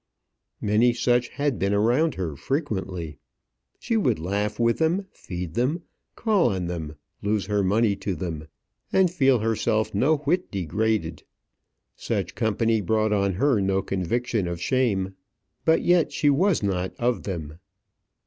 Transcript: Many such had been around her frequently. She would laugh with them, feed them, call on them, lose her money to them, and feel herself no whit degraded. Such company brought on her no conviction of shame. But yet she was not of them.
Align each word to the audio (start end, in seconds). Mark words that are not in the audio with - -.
Many 0.61 0.93
such 0.93 1.27
had 1.27 1.59
been 1.59 1.75
around 1.75 2.15
her 2.15 2.35
frequently. 2.35 3.17
She 3.77 3.97
would 3.97 4.17
laugh 4.17 4.59
with 4.59 4.79
them, 4.79 5.05
feed 5.11 5.53
them, 5.53 5.83
call 6.15 6.49
on 6.49 6.65
them, 6.65 6.95
lose 7.21 7.45
her 7.45 7.61
money 7.61 7.95
to 7.97 8.15
them, 8.15 8.47
and 8.91 9.11
feel 9.11 9.37
herself 9.37 9.93
no 9.93 10.17
whit 10.17 10.49
degraded. 10.49 11.21
Such 11.95 12.33
company 12.33 12.81
brought 12.81 13.13
on 13.13 13.33
her 13.33 13.61
no 13.61 13.83
conviction 13.83 14.47
of 14.47 14.59
shame. 14.59 15.13
But 15.65 15.83
yet 15.83 16.11
she 16.11 16.31
was 16.31 16.63
not 16.63 16.95
of 16.97 17.21
them. 17.21 17.59